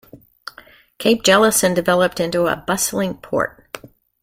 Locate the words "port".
3.17-3.77